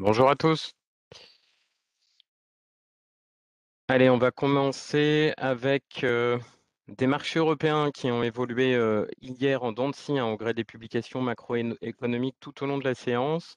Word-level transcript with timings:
Bonjour 0.00 0.30
à 0.30 0.34
tous. 0.34 0.72
Allez, 3.88 4.08
on 4.08 4.16
va 4.16 4.30
commencer 4.30 5.34
avec 5.36 6.04
euh, 6.04 6.38
des 6.88 7.06
marchés 7.06 7.38
européens 7.38 7.90
qui 7.90 8.10
ont 8.10 8.22
évolué 8.22 8.74
euh, 8.74 9.06
hier 9.20 9.62
en 9.62 9.72
dents 9.72 9.90
de 9.90 9.94
scie, 9.94 10.18
hein, 10.18 10.24
au 10.24 10.38
gré 10.38 10.54
des 10.54 10.64
publications 10.64 11.20
macroéconomiques 11.20 12.38
tout 12.40 12.64
au 12.64 12.66
long 12.66 12.78
de 12.78 12.84
la 12.84 12.94
séance. 12.94 13.56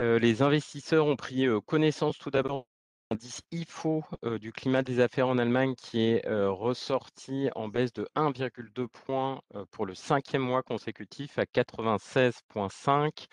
Euh, 0.00 0.18
les 0.18 0.42
investisseurs 0.42 1.06
ont 1.06 1.14
pris 1.14 1.46
connaissance 1.66 2.18
tout 2.18 2.32
d'abord 2.32 2.66
indice 3.10 3.42
IFO 3.50 4.04
du 4.40 4.52
climat 4.52 4.82
des 4.82 5.00
affaires 5.00 5.26
en 5.26 5.38
Allemagne 5.38 5.74
qui 5.74 6.00
est 6.00 6.22
ressorti 6.28 7.48
en 7.56 7.66
baisse 7.68 7.92
de 7.92 8.06
1,2 8.14 8.86
points 8.86 9.40
pour 9.72 9.84
le 9.84 9.94
cinquième 9.94 10.42
mois 10.42 10.62
consécutif 10.62 11.36
à 11.38 11.44
96,5, 11.44 13.26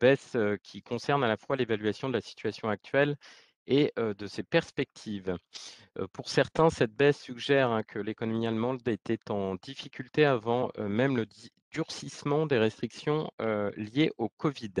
baisse 0.00 0.36
qui 0.62 0.82
concerne 0.82 1.22
à 1.22 1.28
la 1.28 1.36
fois 1.36 1.56
l'évaluation 1.56 2.08
de 2.08 2.14
la 2.14 2.22
situation 2.22 2.70
actuelle 2.70 3.16
et 3.66 3.92
de 3.96 4.26
ses 4.26 4.42
perspectives. 4.42 5.36
pour 6.12 6.30
certains, 6.30 6.70
cette 6.70 6.94
baisse 6.94 7.20
suggère 7.20 7.70
hein, 7.70 7.82
que 7.82 7.98
l'économie 7.98 8.46
allemande 8.46 8.86
était 8.88 9.30
en 9.30 9.56
difficulté 9.56 10.24
avant 10.24 10.70
même 10.78 11.16
le 11.16 11.26
durcissement 11.72 12.46
des 12.46 12.58
restrictions 12.58 13.30
liées 13.76 14.12
au 14.16 14.30
Covid. 14.30 14.72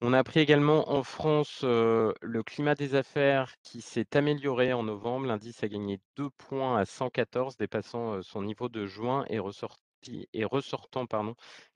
On 0.00 0.12
a 0.12 0.18
appris 0.18 0.40
également 0.40 0.90
en 0.92 1.02
France 1.02 1.62
le 1.62 2.42
climat 2.42 2.74
des 2.74 2.94
affaires 2.94 3.54
qui 3.62 3.80
s'est 3.80 4.16
amélioré 4.16 4.72
en 4.72 4.82
novembre. 4.82 5.26
L'indice 5.26 5.62
a 5.62 5.68
gagné 5.68 6.00
2 6.16 6.30
points 6.30 6.76
à 6.78 6.84
114, 6.84 7.56
dépassant 7.56 8.20
son 8.22 8.42
niveau 8.42 8.68
de 8.68 8.86
juin 8.86 9.24
et, 9.30 9.38
ressortant 10.44 11.06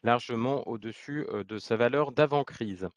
largement 0.03 0.69
au-dessus 0.69 1.27
de 1.47 1.59
sa 1.59 1.77
valeur 1.77 2.13
d'avant-crise. 2.13 2.89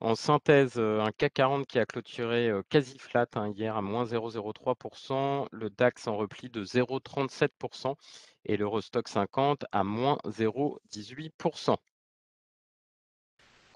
En 0.00 0.14
synthèse, 0.14 0.78
un 0.78 1.10
CAC 1.16 1.34
40 1.34 1.66
qui 1.66 1.78
a 1.78 1.86
clôturé 1.86 2.50
quasi 2.68 2.98
flat 2.98 3.26
hein, 3.34 3.52
hier 3.54 3.76
à 3.76 3.82
moins 3.82 4.04
0,03%, 4.04 5.46
le 5.50 5.70
DAX 5.70 6.06
en 6.06 6.16
repli 6.16 6.50
de 6.50 6.64
0,37% 6.64 7.94
et 8.44 8.56
l'Eurostock 8.56 9.08
50 9.08 9.64
à 9.72 9.84
moins 9.84 10.18
0,18%. 10.24 11.76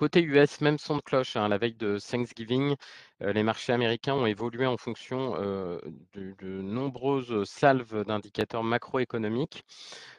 Côté 0.02 0.20
US, 0.20 0.60
même 0.60 0.78
son 0.78 0.96
de 0.96 1.00
cloche. 1.00 1.36
Hein, 1.36 1.46
la 1.46 1.58
veille 1.58 1.76
de 1.76 1.96
Thanksgiving, 1.96 2.74
euh, 3.22 3.32
les 3.32 3.44
marchés 3.44 3.72
américains 3.72 4.14
ont 4.14 4.26
évolué 4.26 4.66
en 4.66 4.76
fonction 4.76 5.36
euh, 5.38 5.78
de, 6.14 6.34
nombreuses 6.42 7.44
salves 7.44 8.04
d'indicateurs 8.04 8.64
macroéconomiques. 8.64 9.64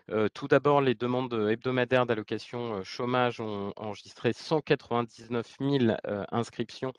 Euh, 0.09 0.29
tout 0.33 0.47
d'abord, 0.47 0.79
les 0.79 0.95
demandes 0.95 1.33
hebdomadaires 1.33 2.05
d'allocation 2.05 2.81
chômage 2.85 3.41
ont 3.41 3.73
enregistré 3.75 4.31
199 4.31 5.57
000 5.59 5.97
inscriptions 6.31 6.93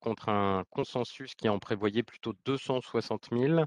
contre 0.00 0.28
un 0.28 0.64
consensus 0.70 1.36
qui 1.36 1.48
en 1.48 1.60
prévoyait 1.60 2.02
plutôt 2.02 2.34
260 2.46 3.28
000 3.30 3.64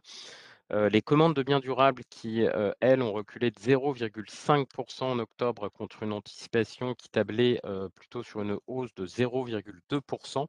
les 0.72 1.02
commandes 1.02 1.36
de 1.36 1.44
biens 1.44 1.60
durables 1.60 2.04
qui, 2.10 2.46
elles, 2.80 3.02
ont 3.02 3.12
reculé 3.12 3.52
de 3.52 3.60
0,5% 3.60 5.04
en 5.04 5.20
octobre 5.20 5.70
contre 5.70 6.04
une 6.04 6.14
anticipation 6.14 6.94
qui 6.94 7.10
tablait 7.10 7.62
plutôt 7.96 8.24
sur 8.24 8.42
une 8.42 8.58
hausse 8.68 8.94
de 8.96 9.06
0,2% 9.06 10.48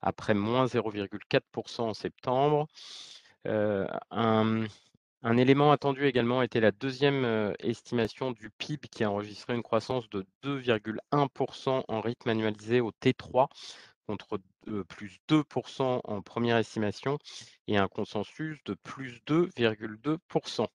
après 0.00 0.34
moins 0.34 0.66
0,4% 0.66 1.80
en 1.82 1.94
septembre. 1.94 2.66
Un, 3.44 5.36
élément 5.36 5.72
attendu 5.72 6.06
également 6.06 6.42
était 6.42 6.60
la 6.60 6.70
deuxième 6.70 7.54
estimation 7.58 8.30
du 8.30 8.50
PIB 8.50 8.88
qui 8.88 9.04
a 9.04 9.10
enregistré 9.10 9.54
une 9.54 9.62
croissance 9.62 10.08
de 10.08 10.24
2,1% 10.44 11.84
en 11.86 12.00
rythme 12.00 12.30
annualisé 12.30 12.80
au 12.80 12.90
T3 12.92 13.48
contre 14.06 14.40
plus 14.88 15.18
2% 15.28 16.00
en 16.04 16.22
première 16.22 16.56
estimation 16.56 17.18
et 17.66 17.76
un 17.76 17.88
consensus 17.88 18.58
de 18.64 18.74
plus 18.74 19.20
2,2%. 19.26 20.66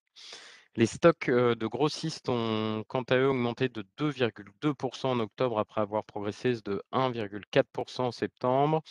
Les 0.76 0.86
stocks 0.86 1.30
de 1.30 1.66
grossistes 1.68 2.28
ont 2.28 2.84
quant 2.88 3.04
à 3.04 3.16
eux 3.16 3.28
augmenté 3.28 3.68
de 3.68 3.84
2,2% 3.96 5.06
en 5.06 5.20
octobre 5.20 5.60
après 5.60 5.80
avoir 5.80 6.02
progressé 6.02 6.54
de 6.64 6.82
1,4% 6.92 8.00
en 8.00 8.10
septembre. 8.10 8.82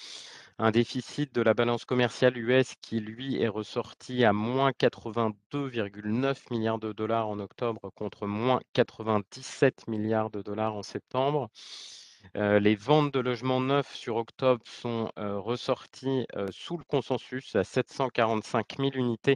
Un 0.60 0.72
déficit 0.72 1.36
de 1.36 1.42
la 1.42 1.54
balance 1.54 1.84
commerciale 1.84 2.38
US 2.38 2.76
qui, 2.82 3.02
lui, 3.02 3.42
est 3.42 3.50
ressorti 3.50 4.24
à 4.24 4.32
moins 4.32 4.72
82,9 4.72 6.38
milliards 6.52 6.80
de 6.80 6.94
dollars 6.94 7.28
en 7.28 7.40
octobre 7.40 7.92
contre 7.96 8.28
moins 8.28 8.62
97 8.72 9.88
milliards 9.90 10.30
de 10.30 10.42
dollars 10.42 10.76
en 10.76 10.84
septembre 10.84 11.50
les 12.36 12.76
ventes 12.76 13.14
de 13.14 13.20
logements 13.20 13.62
neufs 13.62 13.94
sur 13.94 14.16
octobre 14.16 14.64
sont 14.66 15.12
ressorties 15.18 16.26
sous 16.52 16.78
le 16.78 16.84
consensus 16.84 17.56
à 17.56 17.64
745 17.64 18.78
000 18.78 18.92
unités 18.96 19.36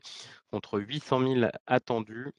contre 0.51 0.79
800 0.79 1.19
000 1.19 1.51
attendus. 1.65 2.31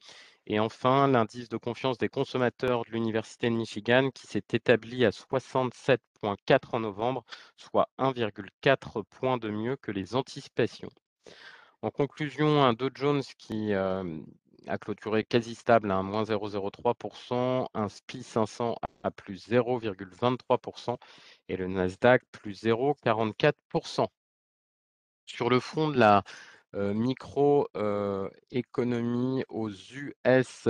Et 0.51 0.59
enfin, 0.59 1.07
l'indice 1.07 1.47
de 1.47 1.57
confiance 1.57 1.99
des 1.99 2.09
consommateurs 2.09 2.83
de 2.85 2.91
l'Université 2.91 3.51
de 3.51 3.55
Michigan 3.55 4.09
qui 4.09 4.25
s'est 4.25 4.43
établi 4.51 5.05
à 5.05 5.11
67,4 5.11 5.99
en 6.71 6.79
novembre, 6.79 7.23
soit 7.55 7.87
1,4 7.99 9.03
point 9.03 9.37
de 9.37 9.51
mieux 9.51 9.75
que 9.75 9.91
les 9.91 10.15
anticipations. 10.15 10.89
En 11.83 11.91
conclusion, 11.91 12.63
un 12.63 12.73
Dow 12.73 12.89
Jones 12.95 13.21
qui 13.37 13.73
clôturé 14.77 15.23
quasi 15.23 15.55
stable 15.55 15.89
à 15.91 16.01
moins 16.03 16.23
0,03%, 16.23 17.67
un 17.73 17.89
SPI 17.89 18.23
500 18.23 18.75
à 19.03 19.11
plus 19.11 19.49
0,23% 19.49 20.97
et 21.47 21.57
le 21.57 21.67
Nasdaq 21.67 22.23
plus 22.31 22.63
0,44%. 22.63 24.07
Sur 25.25 25.49
le 25.49 25.59
fond 25.59 25.89
de 25.89 25.97
la 25.97 26.23
microéconomie 26.73 29.43
aux 29.49 29.69
US, 29.69 30.67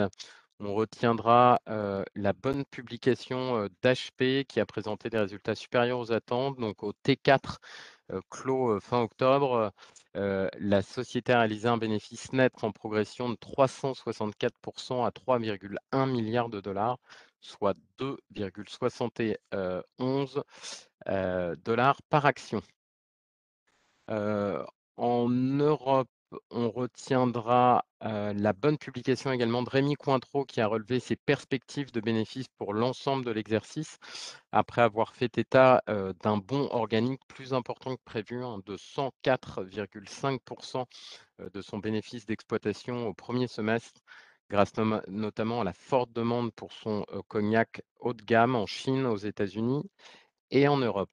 on 0.59 0.73
retiendra 0.73 1.61
la 1.65 2.33
bonne 2.33 2.65
publication 2.65 3.67
d'HP 3.81 4.45
qui 4.47 4.59
a 4.59 4.65
présenté 4.65 5.09
des 5.09 5.19
résultats 5.19 5.55
supérieurs 5.55 5.99
aux 5.99 6.11
attentes. 6.11 6.59
Donc 6.59 6.83
au 6.83 6.91
T4 6.91 7.57
clos 8.29 8.79
fin 8.79 9.01
octobre, 9.01 9.71
la 10.15 10.81
société 10.81 11.33
a 11.33 11.39
réalisé 11.39 11.67
un 11.67 11.77
bénéfice 11.77 12.31
net 12.33 12.53
en 12.63 12.71
progression 12.71 13.29
de 13.29 13.35
364% 13.35 15.05
à 15.05 15.11
3,1 15.11 16.09
milliards 16.09 16.49
de 16.49 16.61
dollars, 16.61 16.97
soit 17.41 17.75
2,71 17.99 20.43
dollars 21.63 22.01
par 22.09 22.25
action. 22.25 22.61
en 24.07 25.29
Europe, 25.29 26.09
on 26.51 26.69
retiendra 26.69 27.85
la 28.01 28.53
bonne 28.53 28.77
publication 28.77 29.31
également 29.31 29.63
de 29.63 29.69
Rémi 29.69 29.95
Cointreau 29.95 30.45
qui 30.45 30.61
a 30.61 30.67
relevé 30.67 30.99
ses 30.99 31.15
perspectives 31.15 31.91
de 31.91 32.01
bénéfices 32.01 32.47
pour 32.57 32.73
l'ensemble 32.73 33.25
de 33.25 33.31
l'exercice 33.31 33.97
après 34.51 34.81
avoir 34.81 35.15
fait 35.15 35.37
état 35.37 35.83
d'un 35.87 36.37
bon 36.37 36.67
organique 36.71 37.21
plus 37.27 37.53
important 37.53 37.95
que 37.95 38.03
prévu 38.03 38.43
hein, 38.43 38.59
de 38.65 38.77
104,5% 38.77 40.85
de 41.53 41.61
son 41.61 41.77
bénéfice 41.79 42.25
d'exploitation 42.25 43.07
au 43.07 43.13
premier 43.13 43.47
semestre 43.47 44.01
grâce 44.49 44.73
notamment 45.07 45.61
à 45.61 45.63
la 45.63 45.73
forte 45.73 46.11
demande 46.11 46.51
pour 46.53 46.73
son 46.73 47.05
cognac 47.27 47.81
haut 47.99 48.13
de 48.13 48.23
gamme 48.23 48.55
en 48.55 48.65
Chine, 48.65 49.05
aux 49.05 49.17
États-Unis 49.17 49.83
et 50.51 50.67
en 50.67 50.77
Europe 50.77 51.09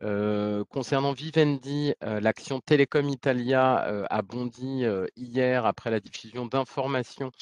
concernant 0.00 1.12
Vivendi, 1.12 1.94
l'action 2.00 2.60
Telecom 2.60 3.08
Italia 3.08 4.06
a 4.08 4.22
bondi 4.22 4.84
hier 5.16 5.66
après 5.66 5.90
la 5.90 6.00
diffusion 6.00 6.46
d'informations 6.46 7.32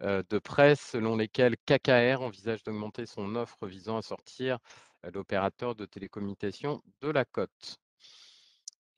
de 0.00 0.38
presse 0.38 0.80
selon 0.92 1.16
lesquelles 1.16 1.56
KKR 1.66 2.22
envisage 2.22 2.62
d'augmenter 2.62 3.06
son 3.06 3.34
offre 3.34 3.66
visant 3.66 3.96
à 3.96 4.02
sortir 4.02 4.58
l'opérateur 5.12 5.74
de 5.74 5.86
télécommunications 5.86 6.82
de 7.00 7.08
la 7.08 7.24
cote. 7.24 7.78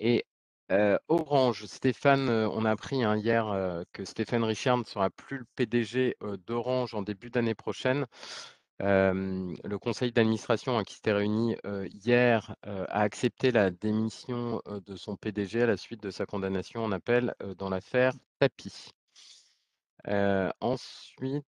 Et 0.00 0.26
Orange, 1.08 1.64
Stéphane, 1.64 2.28
on 2.28 2.66
a 2.66 2.70
appris 2.70 3.02
hein, 3.02 3.16
hier 3.16 3.84
que 3.92 4.04
Stéphane 4.04 4.44
Richard 4.44 4.76
ne 4.78 4.84
sera 4.84 5.08
plus 5.08 5.38
le 5.38 5.46
PDG 5.56 6.16
d'Orange 6.46 6.94
en 6.94 7.00
début 7.00 7.30
d'année 7.30 7.54
prochaine 7.54 8.06
le 8.80 9.76
conseil 9.76 10.12
d'administration 10.12 10.78
hein, 10.78 10.84
qui 10.84 10.94
s'était 10.94 11.12
réuni 11.12 11.56
hier 11.92 12.54
a 12.62 13.00
accepté 13.00 13.50
la 13.50 13.70
démission 13.70 14.62
de 14.66 14.96
son 14.96 15.16
PDG 15.16 15.62
à 15.62 15.66
la 15.66 15.76
suite 15.76 16.02
de 16.02 16.10
sa 16.10 16.26
condamnation 16.26 16.84
en 16.84 16.92
appel 16.92 17.34
dans 17.56 17.70
l'affaire 17.70 18.12
Tapi. 18.38 18.92
ensuite, 20.60 21.44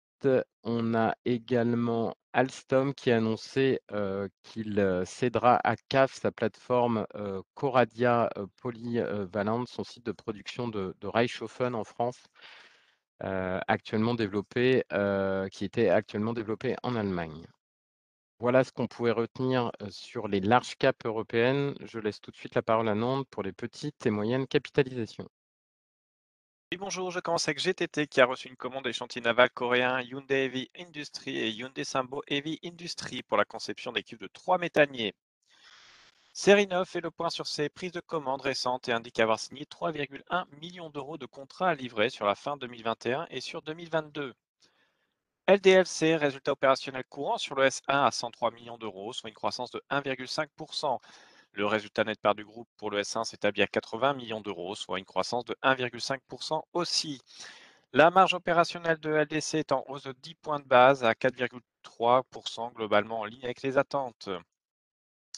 on 0.64 0.94
a 0.94 1.14
également 1.24 2.14
Alstom 2.32 2.94
qui 2.94 3.10
a 3.10 3.16
annoncé 3.16 3.80
qu'il 4.42 5.02
cédera 5.06 5.60
à 5.64 5.76
CAF 5.88 6.14
sa 6.14 6.30
plateforme 6.32 7.06
Coradia 7.54 8.30
Polyvalente, 8.60 9.68
son 9.68 9.84
site 9.84 10.06
de 10.06 10.12
production 10.12 10.68
de, 10.68 10.94
de 11.00 11.06
Reichshofen 11.06 11.74
en 11.74 11.84
France, 11.84 12.22
actuellement 13.20 14.14
développé, 14.14 14.84
qui 15.52 15.64
était 15.64 15.88
actuellement 15.88 16.32
développé 16.32 16.76
en 16.82 16.96
Allemagne. 16.96 17.46
Voilà 18.40 18.64
ce 18.64 18.72
qu'on 18.72 18.86
pouvait 18.86 19.10
retenir, 19.10 19.70
heu, 19.82 19.90
sur 19.90 20.26
les 20.26 20.40
large 20.40 20.74
caps 20.76 21.04
européennes. 21.04 21.74
Je 21.82 21.98
laisse 21.98 22.22
tout 22.22 22.30
de 22.30 22.36
suite 22.36 22.54
la 22.54 22.62
parole 22.62 22.88
à 22.88 22.94
Nantes 22.94 23.28
pour 23.30 23.42
les 23.42 23.52
petites 23.52 24.06
et 24.06 24.10
moyennes 24.10 24.46
capitalisations. 24.46 25.28
Oui, 26.72 26.78
bonjour, 26.78 27.10
je 27.10 27.20
commence 27.20 27.48
avec 27.48 27.58
GTT 27.58 28.06
qui 28.06 28.20
a 28.22 28.24
reçu 28.24 28.48
une 28.48 28.56
commande 28.56 28.84
des 28.84 28.94
chantiers 28.94 29.20
navals 29.20 29.50
coréens 29.50 30.00
Hyundai 30.00 30.44
Heavy 30.46 30.70
Industry 30.78 31.36
et 31.36 31.50
Hyundai 31.50 31.84
Sambo 31.84 32.22
Heavy 32.28 32.58
Industry 32.64 33.22
pour 33.22 33.36
la 33.36 33.44
conception 33.44 33.92
d'équipes 33.92 34.20
de 34.20 34.28
trois 34.28 34.56
méthaniers. 34.56 35.12
Serinov 36.32 36.86
fait 36.86 37.00
le 37.00 37.10
point 37.10 37.30
sur 37.30 37.46
ses 37.46 37.68
prises 37.68 37.92
de 37.92 38.00
commandes 38.00 38.42
récentes 38.42 38.88
et 38.88 38.92
indique 38.92 39.20
avoir 39.20 39.38
signé 39.38 39.64
3,1 39.64 40.44
millions 40.60 40.90
d'euros 40.90 41.18
de 41.18 41.26
contrats 41.26 41.68
à 41.68 41.74
livrer 41.74 42.10
sur 42.10 42.24
la 42.24 42.34
fin 42.34 42.56
2021 42.56 43.26
et 43.30 43.40
sur 43.40 43.62
2022. 43.62 44.34
LDLC, 45.48 46.16
résultat 46.16 46.52
opérationnel 46.52 47.02
courant 47.08 47.36
sur 47.36 47.56
le 47.56 47.66
S1 47.66 47.82
à 47.88 48.10
103 48.12 48.52
millions 48.52 48.78
d'euros, 48.78 49.12
soit 49.12 49.28
une 49.28 49.34
croissance 49.34 49.72
de 49.72 49.82
1,5%. 49.90 51.00
Le 51.52 51.66
résultat 51.66 52.04
net 52.04 52.20
part 52.20 52.36
du 52.36 52.44
groupe 52.44 52.68
pour 52.76 52.90
le 52.90 53.00
S1 53.00 53.24
s'établit 53.24 53.62
à 53.62 53.66
80 53.66 54.14
millions 54.14 54.40
d'euros, 54.40 54.76
soit 54.76 55.00
une 55.00 55.04
croissance 55.04 55.44
de 55.44 55.56
1,5% 55.64 56.62
aussi. 56.72 57.20
La 57.92 58.10
marge 58.12 58.34
opérationnelle 58.34 58.98
de 59.00 59.10
LDC 59.10 59.54
est 59.54 59.72
en 59.72 59.84
hausse 59.88 60.04
de 60.04 60.12
10 60.12 60.36
points 60.36 60.60
de 60.60 60.64
base 60.64 61.04
à 61.04 61.14
4,3%, 61.14 62.72
globalement 62.74 63.20
en 63.20 63.24
ligne 63.24 63.44
avec 63.44 63.62
les 63.62 63.78
attentes. 63.78 64.28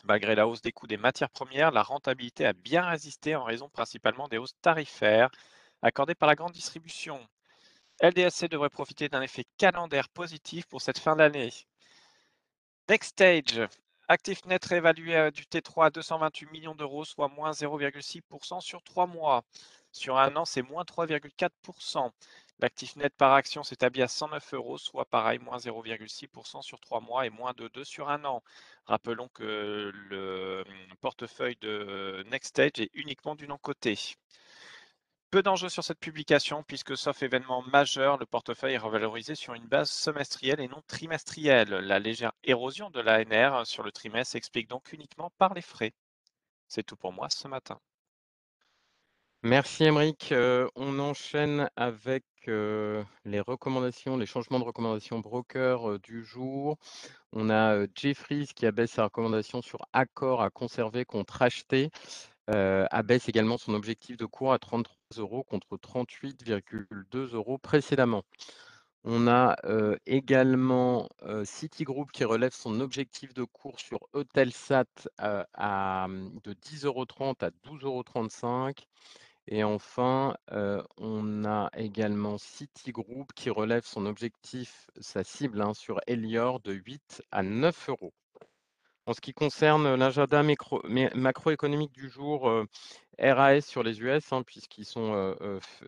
Malgré 0.04 0.34
la 0.34 0.48
hausse 0.48 0.62
des 0.62 0.72
coûts 0.72 0.88
des 0.88 0.96
matières 0.96 1.30
premières, 1.30 1.70
la 1.70 1.82
rentabilité 1.82 2.44
a 2.44 2.52
bien 2.52 2.84
résisté 2.84 3.36
en 3.36 3.44
raison 3.44 3.68
principalement 3.68 4.26
des 4.28 4.38
hausses 4.38 4.56
tarifaires 4.60 5.30
accordées 5.80 6.16
par 6.16 6.28
la 6.28 6.34
grande 6.34 6.52
distribution. 6.52 7.24
LDSC 8.00 8.48
devrait 8.48 8.68
profiter 8.68 9.08
d'un 9.08 9.22
effet 9.22 9.44
calendaire 9.58 10.08
positif 10.08 10.66
pour 10.66 10.82
cette 10.82 10.98
fin 10.98 11.14
d'année. 11.14 11.52
Next 12.88 13.10
Stage, 13.10 13.68
actif 14.08 14.44
net 14.44 14.64
réévalué 14.64 15.30
du 15.30 15.44
T3 15.44 15.86
à 15.86 15.90
228 15.90 16.50
millions 16.50 16.74
d'euros, 16.74 17.04
soit 17.04 17.28
moins 17.28 17.52
0,6% 17.52 18.60
sur 18.60 18.82
trois 18.82 19.06
mois. 19.06 19.44
Sur 19.92 20.18
un 20.18 20.34
an, 20.36 20.44
c'est 20.44 20.62
moins 20.62 20.84
3,4%. 20.84 22.10
L'actif 22.60 22.96
net 22.96 23.14
par 23.16 23.32
action 23.34 23.62
s'établit 23.62 24.02
à 24.02 24.08
109 24.08 24.54
euros, 24.54 24.78
soit 24.78 25.04
pareil, 25.04 25.38
moins 25.38 25.58
0,6% 25.58 26.62
sur 26.62 26.80
trois 26.80 27.00
mois 27.00 27.26
et 27.26 27.30
moins 27.30 27.52
de 27.54 27.68
2 27.68 27.84
sur 27.84 28.08
un 28.08 28.24
an. 28.24 28.42
Rappelons 28.86 29.28
que 29.28 29.90
le 29.92 30.64
hum, 30.66 30.96
portefeuille 31.00 31.56
de 31.60 32.24
Next 32.30 32.50
Stage 32.50 32.78
est 32.80 32.90
uniquement 32.94 33.34
du 33.34 33.46
non-côté. 33.48 33.98
Peu 35.32 35.42
d'enjeux 35.42 35.68
sur 35.68 35.82
cette 35.82 35.98
publication 35.98 36.62
puisque, 36.62 36.96
sauf 36.96 37.22
événement 37.22 37.62
majeur, 37.62 38.18
le 38.18 38.26
portefeuille 38.26 38.74
est 38.74 38.78
revalorisé 38.78 39.34
sur 39.34 39.54
une 39.54 39.66
base 39.66 39.90
semestrielle 39.90 40.60
et 40.60 40.68
non 40.68 40.82
trimestrielle. 40.86 41.70
La 41.70 41.98
légère 41.98 42.32
érosion 42.44 42.90
de 42.90 43.00
l'ANR 43.00 43.66
sur 43.66 43.82
le 43.82 43.92
trimestre 43.92 44.32
s'explique 44.32 44.68
donc 44.68 44.92
uniquement 44.92 45.30
par 45.38 45.54
les 45.54 45.62
frais. 45.62 45.94
C'est 46.68 46.84
tout 46.84 46.96
pour 46.96 47.12
moi 47.12 47.28
ce 47.30 47.48
matin. 47.48 47.80
Merci 49.44 49.82
Aymeric. 49.84 50.30
Heu, 50.30 50.68
on 50.76 51.00
enchaîne 51.00 51.68
avec, 51.74 52.24
heu, 52.46 53.04
les 53.24 53.40
recommandations, 53.40 54.16
les 54.16 54.24
changements 54.26 54.60
de 54.60 54.64
recommandations 54.64 55.18
broker, 55.18 55.90
heu, 55.90 55.98
du 55.98 56.24
jour. 56.24 56.78
On 57.32 57.50
a, 57.50 57.76
heu, 57.76 57.88
Jefferies 57.96 58.48
qui 58.54 58.66
abaisse 58.66 58.92
sa 58.92 59.04
recommandation 59.04 59.62
sur 59.62 59.86
Accor 59.94 60.42
à 60.42 60.50
conserver 60.50 61.04
contre 61.06 61.42
acheter. 61.42 61.90
Abaisse 62.48 63.28
également 63.28 63.58
son 63.58 63.74
objectif 63.74 64.16
de 64.18 64.26
cours 64.26 64.52
à 64.52 64.58
33 64.60 64.96
euros 65.18 65.44
contre 65.44 65.76
38,2 65.78 67.34
euros 67.34 67.58
précédemment. 67.58 68.24
On 69.04 69.28
a, 69.28 69.56
également, 70.06 71.08
Citigroup 71.44 72.12
qui 72.12 72.24
relève 72.24 72.52
son 72.54 72.80
objectif 72.80 73.34
de 73.34 73.44
cours 73.44 73.80
sur 73.80 74.00
Eutelsat, 74.14 74.84
à, 75.18 76.06
de 76.44 76.52
10,30 76.54 77.42
€ 77.42 77.44
à 77.44 77.50
12,35 77.64 78.80
€ 78.80 78.86
et 79.52 79.64
enfin, 79.64 80.34
on 80.96 81.44
a 81.44 81.68
également 81.76 82.38
Citigroup 82.38 83.26
qui 83.34 83.50
relève 83.50 83.84
son 83.84 84.06
objectif, 84.06 84.88
sa 84.98 85.24
cible, 85.24 85.60
hein, 85.60 85.74
sur 85.74 86.00
Elior 86.06 86.58
de 86.60 86.72
8 86.72 87.22
à 87.30 87.42
9 87.42 87.90
euros. 87.90 88.14
En 89.04 89.12
ce 89.12 89.20
qui 89.20 89.34
concerne 89.34 89.94
l'agenda 89.94 90.42
macroéconomique 90.42 91.92
du 91.92 92.08
jour, 92.08 92.50
RAS 93.18 93.60
sur 93.60 93.82
les 93.82 94.00
US, 94.00 94.32
hein, 94.32 94.42
puisqu'ils 94.42 94.86
sont, 94.86 95.36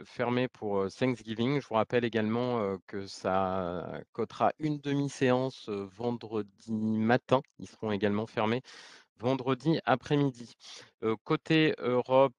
fermés 0.05 0.49
pour, 0.49 0.87
Thanksgiving. 0.91 1.59
Je 1.59 1.67
vous 1.67 1.77
rappelle 1.77 2.05
également, 2.05 2.77
que 2.87 3.07
ça 3.07 3.99
cotera 4.13 4.53
une 4.59 4.79
demi-séance, 4.79 5.71
vendredi 5.71 6.71
matin. 6.71 7.41
Ils 7.59 7.69
seront 7.69 7.93
également 7.93 8.27
fermés 8.27 8.61
vendredi 9.19 9.79
après-midi. 9.85 10.55
Côté 11.25 11.75
Europe, 11.79 12.35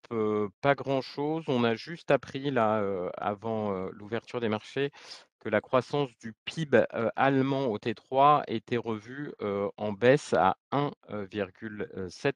pas 0.61 0.75
grand-chose. 0.75 1.43
On 1.47 1.63
a 1.63 1.75
juste 1.75 2.11
appris 2.11 2.51
là, 2.51 2.83
avant, 3.17 3.71
l'ouverture 3.91 4.39
des 4.41 4.49
marchés, 4.49 4.91
que 5.39 5.49
la 5.49 5.61
croissance 5.61 6.09
du 6.19 6.33
PIB, 6.45 6.85
allemand 7.15 7.65
au 7.67 7.77
T3 7.77 8.43
était 8.47 8.77
revue, 8.77 9.31
en 9.77 9.93
baisse 9.93 10.33
à 10.33 10.57
1,7 10.71 12.35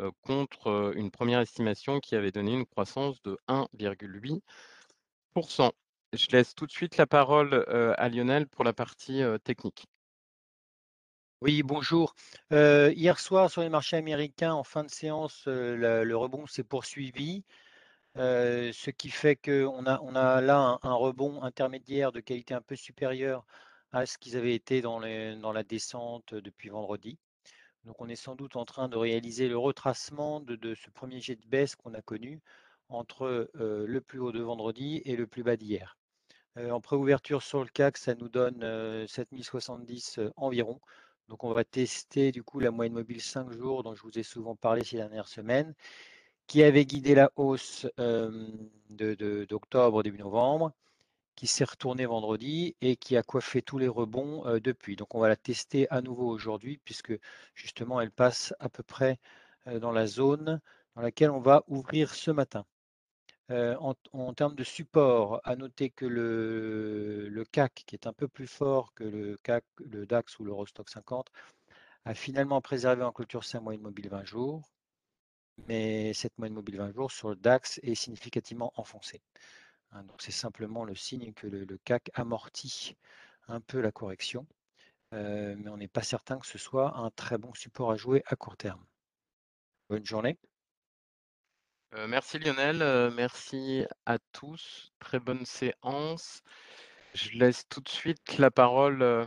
heu, 0.00 0.10
contre, 0.22 0.68
heu, 0.70 0.92
une 0.96 1.10
première 1.10 1.40
estimation 1.40 2.00
qui 2.00 2.14
avait 2.16 2.32
donné 2.32 2.52
une 2.54 2.66
croissance 2.66 3.22
de 3.22 3.38
1,8 3.48 4.42
Je 6.12 6.26
laisse 6.32 6.54
tout 6.54 6.66
de 6.66 6.72
suite 6.72 6.96
la 6.96 7.06
parole, 7.06 7.64
à 7.98 8.08
Lionel 8.08 8.46
pour 8.48 8.64
la 8.64 8.72
partie, 8.72 9.22
technique. 9.44 9.86
Oui, 11.42 11.62
bonjour. 11.64 12.14
Heu, 12.52 12.92
hier 12.94 13.18
soir, 13.18 13.50
sur 13.50 13.62
les 13.62 13.68
marchés 13.68 13.96
américains, 13.96 14.52
en 14.54 14.62
fin 14.64 14.84
de 14.84 14.88
séance, 14.90 15.46
heu, 15.48 15.74
le 15.76 16.16
rebond 16.16 16.46
s'est 16.46 16.62
poursuivi, 16.62 17.44
heu, 18.18 18.72
ce 18.72 18.90
qui 18.90 19.10
fait 19.10 19.36
qu'on 19.36 19.86
a 19.86 20.00
on 20.02 20.12
là 20.12 20.78
un 20.82 20.94
rebond 20.94 21.42
intermédiaire 21.42 22.12
de 22.12 22.20
qualité 22.20 22.54
un 22.54 22.62
peu 22.62 22.76
supérieure 22.76 23.46
à 23.92 24.06
ce 24.06 24.18
qu'ils 24.18 24.36
avaient 24.36 24.54
été 24.54 24.82
dans 24.82 25.00
la 25.00 25.64
descente 25.64 26.34
depuis 26.34 26.70
vendredi. 26.70 27.18
Donc 27.84 27.96
on 28.00 28.08
est 28.08 28.16
sans 28.16 28.36
doute 28.36 28.56
en 28.56 28.64
train 28.64 28.88
de 28.88 28.96
réaliser 28.96 29.48
le 29.48 29.58
retracement 29.58 30.40
de 30.40 30.74
ce 30.74 30.90
premier 30.90 31.20
jet 31.20 31.36
de 31.36 31.46
baisse 31.46 31.76
qu'on 31.76 31.94
a 31.94 32.02
connu 32.02 32.40
entre, 32.90 33.50
le 33.54 34.00
plus 34.02 34.20
haut 34.20 34.32
de 34.32 34.42
vendredi 34.42 35.02
et 35.06 35.16
le 35.16 35.26
plus 35.26 35.42
bas 35.44 35.56
d'hier. 35.56 35.98
En 36.56 36.80
préouverture 36.80 37.42
sur 37.42 37.60
le 37.62 37.68
CAC, 37.68 37.98
ça 37.98 38.14
nous 38.14 38.28
donne, 38.30 38.62
heu, 38.64 39.06
7 39.06 39.28
070, 39.42 40.18
heu, 40.18 40.32
environ. 40.36 40.80
Donc 41.32 41.44
on 41.44 41.52
va 41.54 41.64
tester 41.64 42.30
du 42.30 42.42
coup 42.42 42.60
la 42.60 42.70
moyenne 42.70 42.92
mobile 42.92 43.22
5 43.22 43.52
jours 43.52 43.82
dont 43.82 43.94
je 43.94 44.02
vous 44.02 44.18
ai 44.18 44.22
souvent 44.22 44.54
parlé 44.54 44.84
ces 44.84 44.96
dernières 44.98 45.28
semaines, 45.28 45.74
qui 46.46 46.62
avait 46.62 46.84
guidé 46.84 47.14
la 47.14 47.32
hausse, 47.36 47.86
hem, 47.96 48.70
de 48.90 49.46
d'octobre, 49.46 50.02
début 50.02 50.18
novembre, 50.18 50.72
qui 51.36 51.46
s'est 51.46 51.64
retournée 51.64 52.04
vendredi 52.04 52.76
et 52.82 52.96
qui 52.96 53.16
a 53.16 53.22
coiffé 53.22 53.62
tous 53.62 53.78
les 53.78 53.88
rebonds, 53.88 54.44
depuis. 54.60 54.94
Donc 54.96 55.14
on 55.14 55.20
va 55.20 55.28
la 55.28 55.36
tester 55.36 55.88
à 55.90 56.02
nouveau 56.02 56.28
aujourd'hui 56.28 56.78
puisque 56.84 57.14
justement 57.54 58.00
elle 58.02 58.10
passe 58.12 58.54
à 58.60 58.68
peu 58.68 58.82
près, 58.82 59.18
dans 59.80 59.92
la 59.92 60.06
zone 60.06 60.60
dans 60.96 61.02
laquelle 61.02 61.30
on 61.30 61.40
va 61.40 61.64
ouvrir 61.66 62.14
ce 62.14 62.30
matin. 62.30 62.66
En 63.50 64.34
termes 64.34 64.54
de 64.54 64.64
support, 64.64 65.40
à 65.44 65.56
noter 65.56 65.90
que 65.90 66.06
le 66.06 67.44
CAC, 67.52 67.84
qui 67.86 67.94
est 67.94 68.06
un 68.06 68.12
peu 68.12 68.28
plus 68.28 68.46
fort 68.46 68.94
que 68.94 69.04
le 69.04 70.06
DAX 70.06 70.38
ou 70.38 70.44
l'Eurostoxx 70.44 70.92
50, 70.92 71.30
a 72.04 72.14
finalement 72.14 72.60
préservé 72.60 73.02
en 73.04 73.12
clôture 73.12 73.44
sa 73.44 73.60
moyenne 73.60 73.82
mobile 73.82 74.08
20 74.08 74.24
jours. 74.24 74.62
Mais 75.68 76.14
cette 76.14 76.36
moyenne 76.38 76.54
mobile 76.54 76.78
20 76.78 76.92
jours 76.92 77.12
sur 77.12 77.28
le 77.28 77.36
DAX 77.36 77.78
est 77.82 77.94
significativement 77.94 78.72
enfoncée. 78.76 79.20
Hein, 79.92 80.02
donc 80.04 80.22
c'est 80.22 80.32
simplement 80.32 80.84
le 80.84 80.94
signe 80.94 81.32
que 81.34 81.46
le 81.46 81.78
CAC 81.84 82.10
amortit 82.14 82.96
un 83.48 83.60
peu 83.60 83.80
la 83.80 83.92
correction, 83.92 84.46
mais 85.12 85.68
on 85.68 85.76
n'est 85.76 85.88
pas 85.88 86.02
certain 86.02 86.38
que 86.38 86.46
ce 86.46 86.58
soit 86.58 86.96
un 86.96 87.10
très 87.10 87.36
bon 87.36 87.52
support 87.54 87.90
à 87.92 87.96
jouer 87.96 88.22
à 88.26 88.36
court 88.36 88.56
terme. 88.56 88.82
Bonne 89.90 90.06
journée. 90.06 90.38
Heu, 91.94 92.06
merci 92.06 92.38
Lionel, 92.38 92.82
heu, 92.82 93.10
merci 93.10 93.86
à 94.06 94.18
tous. 94.32 94.92
Très 94.98 95.18
bonne 95.20 95.44
séance. 95.46 96.42
Je 97.14 97.30
laisse 97.38 97.68
tout 97.68 97.80
de 97.82 97.88
suite 97.90 98.38
la 98.38 98.50
parole, 98.50 99.02
heu 99.02 99.26